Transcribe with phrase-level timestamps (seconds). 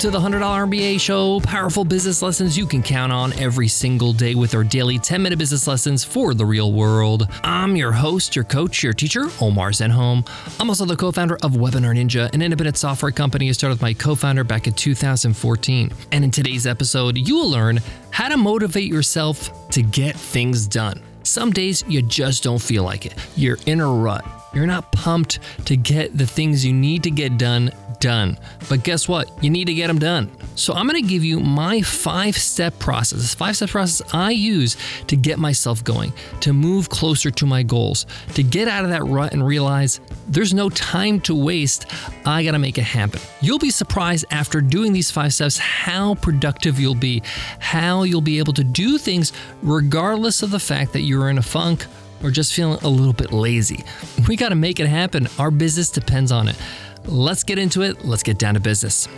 [0.00, 4.34] to the $100 MBA show, powerful business lessons you can count on every single day
[4.34, 7.28] with our daily 10 minute business lessons for the real world.
[7.44, 10.26] I'm your host, your coach, your teacher, Omar Zenhom.
[10.58, 13.82] I'm also the co founder of Webinar Ninja, an independent software company I started with
[13.82, 15.92] my co founder back in 2014.
[16.12, 17.80] And in today's episode, you will learn
[18.10, 21.02] how to motivate yourself to get things done.
[21.24, 23.14] Some days you just don't feel like it.
[23.36, 24.24] You're in a rut.
[24.54, 27.70] You're not pumped to get the things you need to get done
[28.00, 28.38] done.
[28.68, 29.30] But guess what?
[29.42, 30.30] You need to get them done.
[30.56, 34.30] So I'm going to give you my five step process, this five step process I
[34.30, 34.76] use
[35.06, 39.04] to get myself going, to move closer to my goals, to get out of that
[39.04, 41.86] rut and realize there's no time to waste.
[42.26, 43.20] I got to make it happen.
[43.40, 47.22] You'll be surprised after doing these five steps how productive you'll be,
[47.58, 51.42] how you'll be able to do things regardless of the fact that you're in a
[51.42, 51.86] funk
[52.22, 53.84] or just feeling a little bit lazy.
[54.28, 55.28] We got to make it happen.
[55.38, 56.56] Our business depends on it.
[57.06, 58.04] Let's get into it.
[58.04, 59.08] Let's get down to business.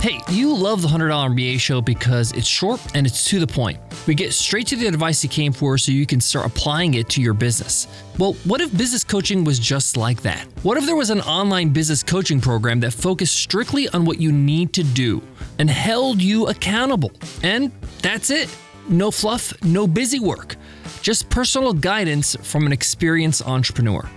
[0.00, 3.80] Hey, you love the $100 MBA show because it's short and it's to the point.
[4.06, 7.08] We get straight to the advice you came for so you can start applying it
[7.10, 7.88] to your business.
[8.16, 10.46] Well, what if business coaching was just like that?
[10.62, 14.30] What if there was an online business coaching program that focused strictly on what you
[14.30, 15.20] need to do
[15.58, 17.10] and held you accountable?
[17.42, 18.56] And that's it.
[18.88, 20.56] No fluff, no busy work
[21.02, 24.08] just personal guidance from an experienced entrepreneur.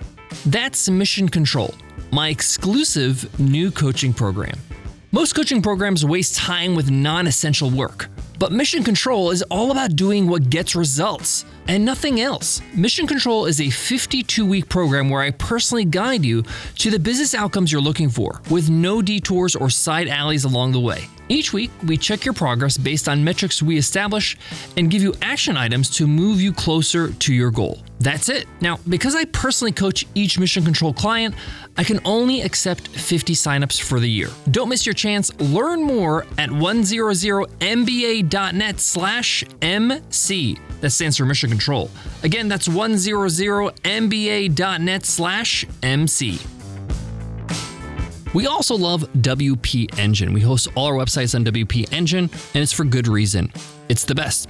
[0.45, 1.73] That's Mission Control,
[2.11, 4.57] my exclusive new coaching program.
[5.11, 8.09] Most coaching programs waste time with non essential work,
[8.39, 12.61] but Mission Control is all about doing what gets results and nothing else.
[12.75, 16.43] Mission Control is a 52 week program where I personally guide you
[16.79, 20.81] to the business outcomes you're looking for with no detours or side alleys along the
[20.81, 21.07] way.
[21.29, 24.35] Each week, we check your progress based on metrics we establish
[24.75, 27.81] and give you action items to move you closer to your goal.
[28.01, 28.47] That's it.
[28.61, 31.35] Now, because I personally coach each Mission Control client,
[31.77, 34.29] I can only accept 50 signups for the year.
[34.49, 35.31] Don't miss your chance.
[35.39, 40.57] Learn more at 100mba.net slash MC.
[40.79, 41.91] That stands for Mission Control.
[42.23, 46.39] Again, that's 100mba.net slash MC.
[48.33, 50.33] We also love WP Engine.
[50.33, 53.53] We host all our websites on WP Engine, and it's for good reason.
[53.89, 54.49] It's the best.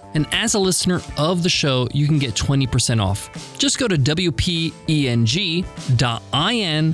[0.13, 3.57] And as a listener of the show, you can get 20% off.
[3.57, 4.75] Just go to wpeng.in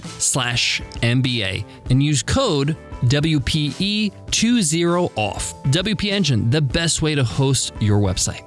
[0.02, 5.64] slash MBA and use code WPE20 off.
[5.64, 8.44] WP Engine, the best way to host your website.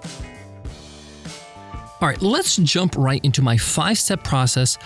[2.01, 4.79] All right, let's jump right into my five step process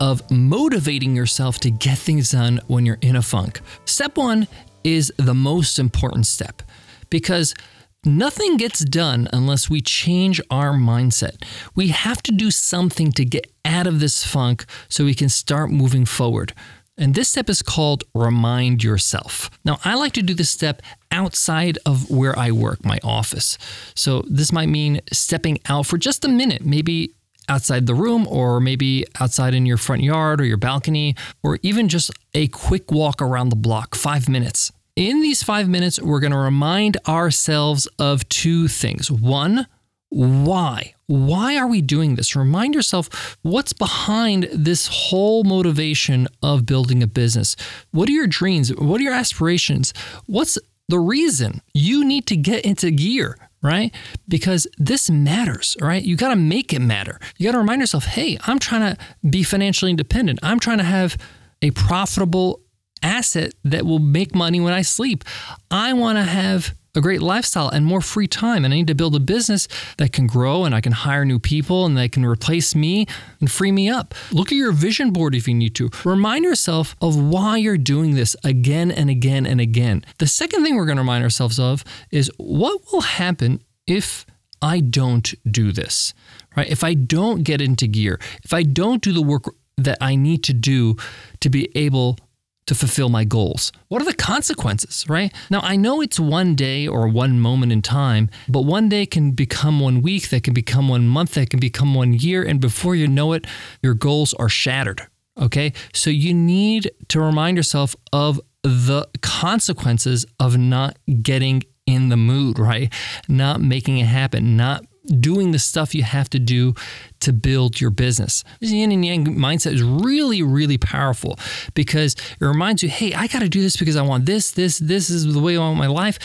[0.00, 3.60] of motivating yourself to get things done when you're in a funk.
[3.84, 4.48] Step one
[4.82, 6.62] is the most important step
[7.10, 7.54] because
[8.04, 11.42] Nothing gets done unless we change our mindset.
[11.74, 15.70] We have to do something to get out of this funk so we can start
[15.70, 16.52] moving forward.
[16.98, 19.50] And this step is called remind yourself.
[19.64, 23.56] Now, I like to do this step outside of where I work, my office.
[23.94, 27.14] So, this might mean stepping out for just a minute, maybe
[27.48, 31.88] outside the room, or maybe outside in your front yard or your balcony, or even
[31.88, 34.70] just a quick walk around the block, five minutes.
[34.96, 39.10] In these five minutes, we're going to remind ourselves of two things.
[39.10, 39.66] One,
[40.08, 40.94] why?
[41.06, 42.36] Why are we doing this?
[42.36, 47.56] Remind yourself what's behind this whole motivation of building a business.
[47.90, 48.72] What are your dreams?
[48.72, 49.92] What are your aspirations?
[50.26, 53.36] What's the reason you need to get into gear?
[53.62, 53.94] right?
[54.28, 56.02] Because this matters, right?
[56.02, 57.18] You got to make it matter.
[57.38, 60.38] You got to remind yourself, hey, I'm trying to be financially independent.
[60.42, 61.16] I'm trying to have
[61.62, 62.60] a profitable
[63.02, 65.24] asset that will make money when I sleep.
[65.70, 68.64] I want to have a great lifestyle and more free time.
[68.64, 69.66] And I need to build a business
[69.98, 73.06] that can grow and I can hire new people and they can replace me
[73.40, 74.14] and free me up.
[74.30, 75.90] Look at your vision board if you need to.
[76.04, 80.04] Remind yourself of why you're doing this again and again and again.
[80.18, 84.24] The second thing we're going to remind ourselves of is what will happen if
[84.62, 86.14] I don't do this,
[86.56, 86.68] right?
[86.68, 89.44] If I don't get into gear, if I don't do the work
[89.76, 90.96] that I need to do
[91.40, 92.18] to be able
[92.66, 93.72] to fulfill my goals?
[93.88, 95.32] What are the consequences, right?
[95.50, 99.32] Now, I know it's one day or one moment in time, but one day can
[99.32, 102.42] become one week, that can become one month, that can become one year.
[102.42, 103.46] And before you know it,
[103.82, 105.06] your goals are shattered.
[105.40, 105.72] Okay.
[105.92, 112.58] So you need to remind yourself of the consequences of not getting in the mood,
[112.58, 112.92] right?
[113.28, 116.74] Not making it happen, not doing the stuff you have to do
[117.20, 118.44] to build your business.
[118.60, 121.38] This yin and yang mindset is really, really powerful
[121.74, 124.78] because it reminds you, hey, I got to do this because I want this, this,
[124.78, 126.18] this is the way I want my life.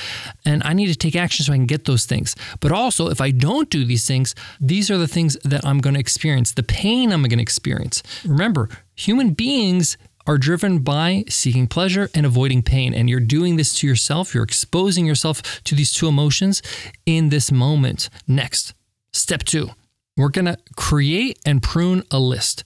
[0.45, 2.35] And I need to take action so I can get those things.
[2.59, 5.93] But also, if I don't do these things, these are the things that I'm going
[5.93, 8.03] to experience, the pain I'm going to experience.
[8.25, 9.97] Remember, human beings
[10.29, 12.93] are driven by seeking pleasure and avoiding pain.
[12.93, 14.35] And you're doing this to yourself.
[14.35, 16.61] You're exposing yourself to these two emotions
[17.07, 18.11] in this moment.
[18.27, 18.75] Next,
[19.11, 19.71] step two,
[20.15, 22.63] we're going to create and prune a list.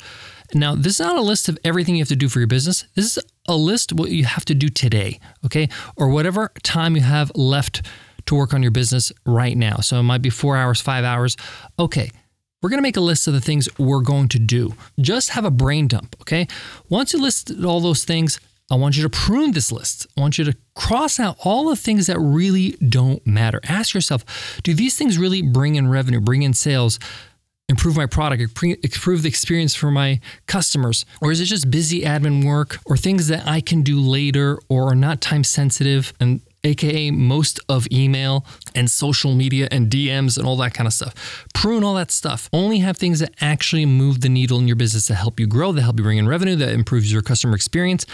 [0.53, 2.83] Now, this is not a list of everything you have to do for your business.
[2.95, 5.69] This is a list what you have to do today, okay?
[5.95, 7.83] Or whatever time you have left
[8.25, 9.77] to work on your business right now.
[9.77, 11.37] So it might be four hours, five hours.
[11.79, 12.11] Okay,
[12.63, 14.73] we're going to make a list of the things we're going to do.
[14.99, 16.47] Just have a brain dump, okay?
[16.87, 18.39] Once you list all those things,
[18.71, 20.07] I want you to prune this list.
[20.17, 23.59] I want you to cross out all the things that really don't matter.
[23.67, 26.99] Ask yourself do these things really bring in revenue, bring in sales,
[27.67, 31.05] improve my product, improve the experience for my customers?
[31.21, 34.89] Or is it just busy admin work or things that I can do later or
[34.89, 38.45] are not time sensitive and aka most of email
[38.75, 41.45] and social media and DMs and all that kind of stuff.
[41.53, 42.49] Prune all that stuff.
[42.53, 45.71] Only have things that actually move the needle in your business that help you grow,
[45.71, 48.05] that help you bring in revenue, that improves your customer experience,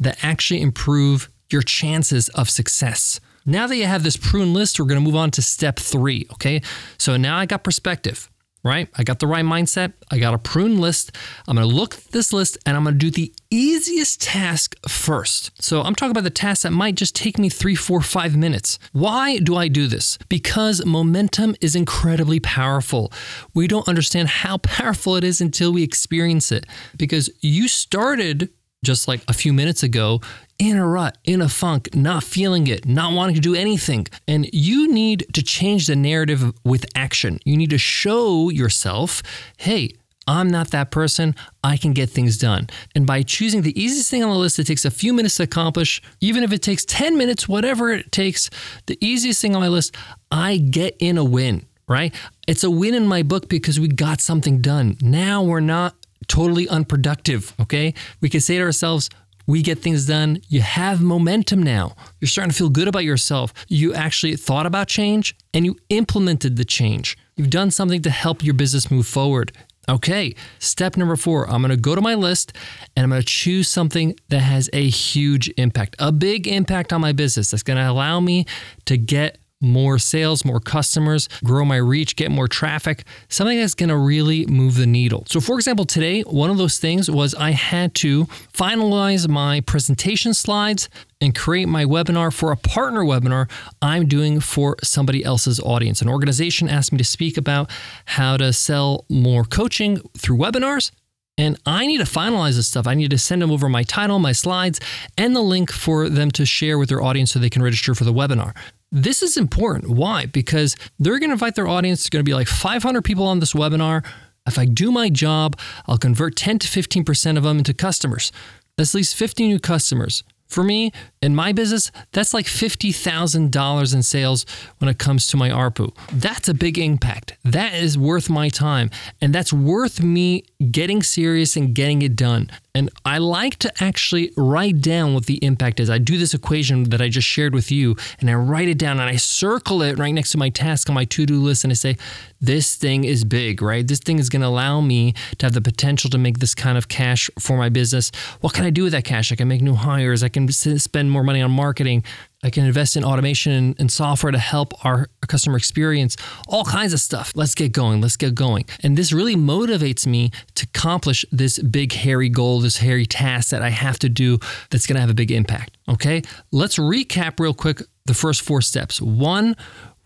[0.00, 3.20] that actually improve your chances of success.
[3.46, 6.26] Now that you have this prune list, we're going to move on to step three.
[6.32, 6.60] Okay.
[6.98, 8.28] So now I got perspective
[8.62, 8.88] right?
[8.96, 9.92] I got the right mindset.
[10.10, 11.16] I got a prune list.
[11.46, 14.74] I'm going to look at this list and I'm going to do the easiest task
[14.88, 15.62] first.
[15.62, 18.78] So I'm talking about the task that might just take me three, four, five minutes.
[18.92, 20.18] Why do I do this?
[20.28, 23.12] Because momentum is incredibly powerful.
[23.54, 26.66] We don't understand how powerful it is until we experience it.
[26.96, 28.50] Because you started
[28.84, 30.20] just like a few minutes ago,
[30.58, 34.06] in a rut, in a funk, not feeling it, not wanting to do anything.
[34.26, 37.38] And you need to change the narrative with action.
[37.44, 39.22] You need to show yourself,
[39.56, 39.92] hey,
[40.26, 41.34] I'm not that person.
[41.64, 42.68] I can get things done.
[42.94, 45.44] And by choosing the easiest thing on the list that takes a few minutes to
[45.44, 48.50] accomplish, even if it takes 10 minutes, whatever it takes,
[48.86, 49.96] the easiest thing on my list,
[50.30, 52.14] I get in a win, right?
[52.46, 54.98] It's a win in my book because we got something done.
[55.00, 55.94] Now we're not
[56.28, 57.94] totally unproductive, okay?
[58.20, 59.10] We can say to ourselves,
[59.46, 60.42] we get things done.
[60.48, 61.96] You have momentum now.
[62.20, 63.54] You're starting to feel good about yourself.
[63.66, 67.16] You actually thought about change and you implemented the change.
[67.34, 69.52] You've done something to help your business move forward.
[69.88, 72.52] Okay, step number four I'm gonna go to my list
[72.94, 77.12] and I'm gonna choose something that has a huge impact, a big impact on my
[77.12, 78.44] business that's gonna allow me
[78.84, 83.88] to get more sales, more customers, grow my reach, get more traffic, something that's going
[83.88, 85.24] to really move the needle.
[85.26, 90.34] So, for example, today, one of those things was I had to finalize my presentation
[90.34, 90.88] slides
[91.20, 93.50] and create my webinar for a partner webinar
[93.82, 96.00] I'm doing for somebody else's audience.
[96.00, 97.70] An organization asked me to speak about
[98.04, 100.92] how to sell more coaching through webinars.
[101.36, 102.88] And I need to finalize this stuff.
[102.88, 104.80] I need to send them over my title, my slides,
[105.16, 108.02] and the link for them to share with their audience so they can register for
[108.02, 108.56] the webinar.
[108.90, 109.90] This is important.
[109.90, 110.26] Why?
[110.26, 112.00] Because they're going to invite their audience.
[112.00, 114.04] It's going to be like 500 people on this webinar.
[114.46, 118.32] If I do my job, I'll convert 10 to 15% of them into customers.
[118.76, 120.24] That's at least 50 new customers.
[120.48, 124.46] For me, in my business, that's like $50,000 in sales
[124.78, 125.94] when it comes to my ARPU.
[126.12, 127.36] That's a big impact.
[127.44, 128.90] That is worth my time.
[129.20, 132.50] And that's worth me getting serious and getting it done.
[132.74, 135.90] And I like to actually write down what the impact is.
[135.90, 139.00] I do this equation that I just shared with you, and I write it down
[139.00, 141.64] and I circle it right next to my task on my to do list.
[141.64, 141.96] And I say,
[142.40, 143.86] this thing is big, right?
[143.86, 146.78] This thing is going to allow me to have the potential to make this kind
[146.78, 148.12] of cash for my business.
[148.42, 149.32] What can I do with that cash?
[149.32, 152.04] I can make new hires, I can spend more money on marketing,
[152.44, 156.16] I can invest in automation and, software to help our customer experience,
[156.46, 157.32] all kinds of stuff.
[157.34, 158.00] Let's get going.
[158.00, 158.66] Let's get going.
[158.82, 163.62] And this really motivates me to accomplish this big, hairy goal, this hairy task that
[163.62, 164.38] I have to do
[164.70, 165.78] that's going to have a big impact.
[165.88, 166.22] Okay.
[166.52, 169.02] Let's recap real quick the first four steps.
[169.02, 169.56] One,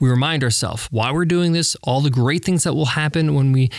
[0.01, 3.53] we remind ourselves why we're doing this, all the great things that will happen when
[3.53, 3.71] we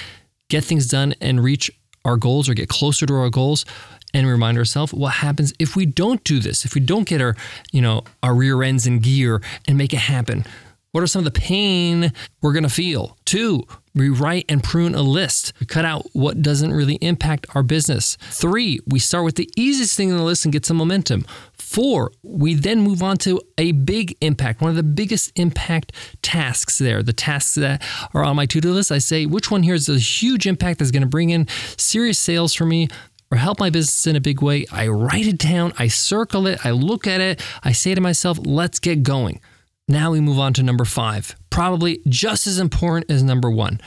[0.50, 1.72] get things done and reach
[2.06, 3.66] our goals or get closer to our goals
[4.14, 7.36] and remind ourselves what happens if we don't do this, if we don't get our,
[7.72, 10.46] you know, our rear ends in gear and make it happen.
[10.94, 13.18] What are some of the pain we're going to feel?
[13.26, 13.64] Two,
[13.96, 15.52] we write and prune a list.
[15.60, 18.16] We cut out what doesn't really impact our business.
[18.30, 21.26] Three, we start with the easiest thing in the list and get some momentum.
[21.54, 26.78] Four, we then move on to a big impact, one of the biggest impact tasks
[26.78, 27.82] there, the tasks that
[28.14, 28.92] are on my to do list.
[28.92, 32.20] I say, which one here is a huge impact that's going to bring in serious
[32.20, 32.88] sales for me,
[33.32, 36.64] or help my business in a big way, I write it down, I circle it,
[36.64, 39.42] I look at it, I say to myself, let's get going.
[39.90, 43.82] Now we move on to number five, probably just as important as number one.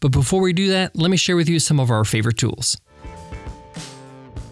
[0.00, 2.78] But before we do that, let me share with you some of our favorite tools.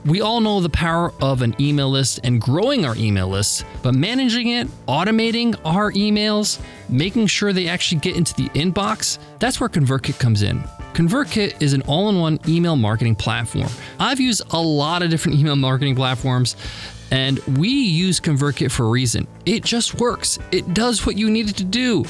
[0.04, 3.94] We all know the power of an email list and growing our email lists, but
[3.94, 9.70] managing it, automating our emails, making sure they actually get into the inbox, that's where
[9.70, 10.60] ConvertKit comes in.
[10.92, 13.68] ConvertKit is an all in one email marketing platform.
[13.98, 16.56] I've used a lot of different email marketing platforms.
[17.10, 19.26] And we use ConvertKit for a reason.
[19.46, 20.38] It just works.
[20.52, 22.04] It does what you need it to do.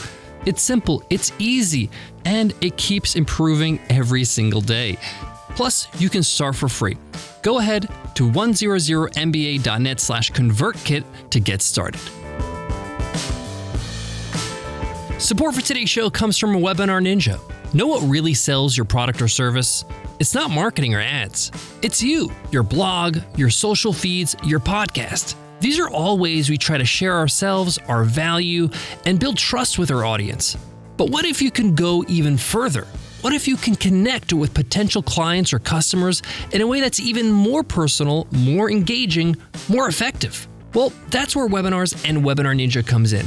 [0.47, 1.91] It's simple, it's easy,
[2.25, 4.99] and it keeps improving every single day.
[5.55, 6.97] Plus, you can start for free.
[7.43, 12.01] Go ahead to 100mba.net slash convertkit to get started.
[15.19, 17.39] Support for today's show comes from Webinar Ninja.
[17.73, 19.85] Know what really sells your product or service?
[20.19, 21.53] It's not marketing or ads.
[21.83, 25.37] It's you, your blog, your social feeds, your podcast.
[25.61, 28.71] These are all ways we try to share ourselves, our value,
[29.07, 30.57] and build trust with our audience.
[30.97, 32.89] But what if you can go even further?
[33.21, 37.31] What if you can connect with potential clients or customers in a way that's even
[37.31, 39.37] more personal, more engaging,
[39.69, 40.49] more effective?
[40.75, 43.27] Well, that's where webinars and Webinar Ninja comes in.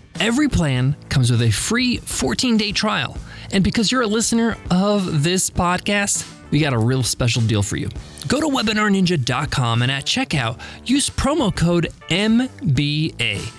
[0.19, 3.17] Every plan comes with a free 14 day trial.
[3.51, 7.77] And because you're a listener of this podcast, we got a real special deal for
[7.77, 7.89] you.
[8.27, 13.51] Go to webinarninja.com and at checkout, use promo code MBA,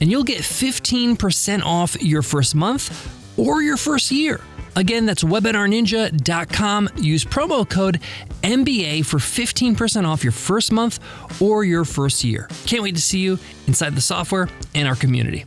[0.00, 4.40] and you'll get 15% off your first month or your first year.
[4.76, 6.88] Again, that's webinarninja.com.
[6.96, 8.00] Use promo code
[8.42, 11.00] MBA for 15% off your first month
[11.40, 12.48] or your first year.
[12.66, 15.46] Can't wait to see you inside the software and our community.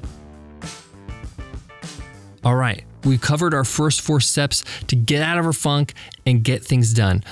[2.43, 5.93] All right, we've covered our first four steps to get out of our funk
[6.25, 7.24] and get things done.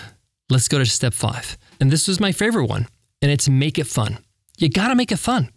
[0.50, 1.58] Let's go to step five.
[1.80, 2.88] And this was my favorite one,
[3.22, 4.18] and it's make it fun.
[4.58, 5.50] You gotta make it fun.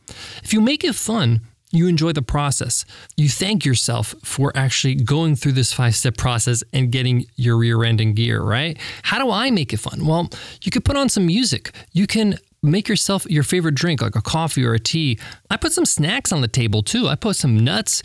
[0.42, 1.40] If you make it fun,
[1.72, 2.84] you enjoy the process.
[3.16, 7.82] You thank yourself for actually going through this five step process and getting your rear
[7.84, 8.78] end in gear, right?
[9.02, 10.06] How do I make it fun?
[10.06, 10.28] Well,
[10.62, 11.72] you could put on some music.
[11.92, 15.18] You can make yourself your favorite drink, like a coffee or a tea.
[15.48, 17.08] I put some snacks on the table too.
[17.08, 18.02] I put some nuts,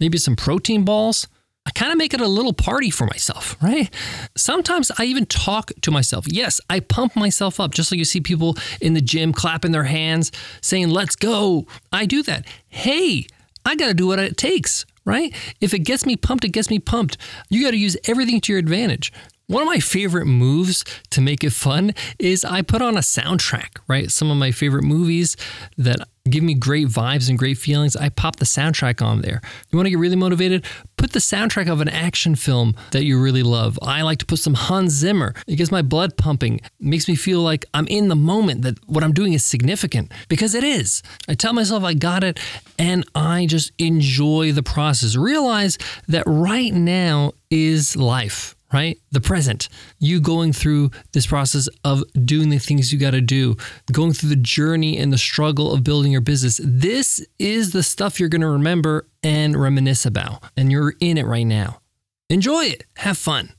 [0.00, 1.26] maybe some protein balls.
[1.66, 3.92] I kind of make it a little party for myself, right?
[4.36, 6.24] Sometimes I even talk to myself.
[6.26, 9.84] Yes, I pump myself up, just like you see people in the gym clapping their
[9.84, 11.66] hands, saying, let's go.
[11.92, 12.46] I do that.
[12.68, 13.26] Hey,
[13.66, 15.34] I got to do what it takes, right?
[15.60, 17.18] If it gets me pumped, it gets me pumped.
[17.50, 19.12] You got to use everything to your advantage.
[19.50, 23.78] One of my favorite moves to make it fun is I put on a soundtrack,
[23.88, 24.10] right?
[24.10, 25.38] Some of my favorite movies
[25.78, 29.40] that give me great vibes and great feelings, I pop the soundtrack on there.
[29.70, 30.66] You want to get really motivated?
[30.98, 33.78] Put the soundtrack of an action film that you really love.
[33.80, 35.32] I like to put some Hans Zimmer.
[35.46, 36.56] It gets my blood pumping.
[36.56, 40.12] It makes me feel like I'm in the moment, that what I'm doing is significant
[40.28, 41.02] because it is.
[41.26, 42.38] I tell myself I got it
[42.78, 45.16] and I just enjoy the process.
[45.16, 48.98] Realize that right now is life right?
[49.10, 49.68] The present.
[49.98, 53.56] You going through this process of doing the things you got to do,
[53.92, 56.60] going through the journey and the struggle of building your business.
[56.62, 60.42] This is the stuff you're going to remember and reminisce about.
[60.56, 61.80] And you're in it right now.
[62.28, 62.84] Enjoy it.
[62.96, 63.52] Have fun.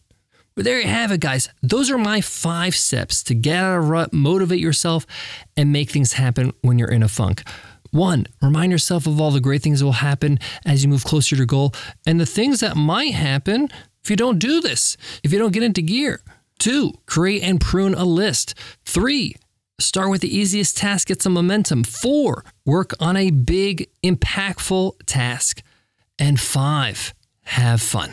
[0.55, 1.49] But there you have it, guys.
[1.61, 5.07] Those are my five steps to get out of rut, motivate yourself,
[5.55, 7.43] and make things happen when you're in a funk.
[7.91, 11.29] One, remind yourself of all the great things that will happen as you move closer
[11.29, 11.73] to your goal
[12.05, 13.69] and the things that might happen
[14.09, 16.21] if you don't do this, if you don't get into gear.
[16.57, 18.55] Two, create and prune a list.
[18.83, 19.35] Three,
[19.79, 21.83] start with the easiest task, get some momentum.
[21.83, 25.61] Four, work on a big, impactful task.
[26.17, 27.13] And five,
[27.43, 28.11] have fun.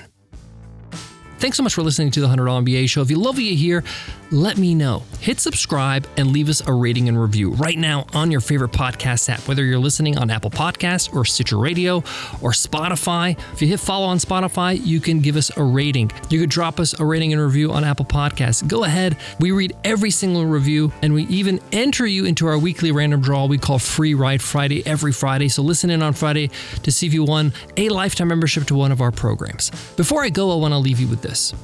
[1.39, 3.03] Thanks so much for listening to the $100 MBA show.
[3.03, 3.85] If you love what you hear,
[4.31, 5.03] let me know.
[5.21, 9.29] Hit subscribe and leave us a rating and review right now on your favorite podcast
[9.29, 11.99] app, whether you're listening on Apple Podcasts or Stitcher Radio
[12.41, 13.39] or Spotify.
[13.53, 16.11] If you hit follow on Spotify, you can give us a rating.
[16.31, 18.67] You could drop us a rating and review on Apple Podcasts.
[18.67, 19.19] Go ahead.
[19.39, 23.47] We read every single review and we even enter you into our weekly random draw
[23.47, 25.49] we call Free Ride Friday every Friday.
[25.49, 26.51] So listen in on Friday
[26.83, 29.71] to see if you won a lifetime membership to one of our programs.
[29.97, 31.55] Before I go, I want to leave you with this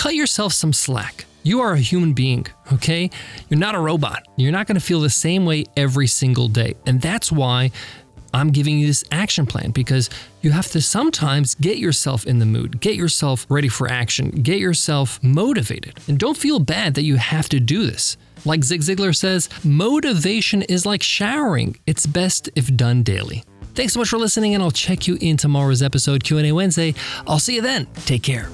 [0.00, 1.26] cut yourself some slack.
[1.42, 3.10] You are a human being, okay?
[3.50, 4.26] You're not a robot.
[4.36, 6.74] You're not going to feel the same way every single day.
[6.86, 7.70] And that's why
[8.32, 10.08] I'm giving you this action plan because
[10.40, 14.58] you have to sometimes get yourself in the mood, get yourself ready for action, get
[14.58, 15.98] yourself motivated.
[16.08, 18.16] And don't feel bad that you have to do this.
[18.46, 21.76] Like Zig Ziglar says, motivation is like showering.
[21.86, 23.44] It's best if done daily.
[23.74, 26.94] Thanks so much for listening and I'll check you in tomorrow's episode Q&A Wednesday.
[27.26, 27.86] I'll see you then.
[28.04, 28.48] Take care.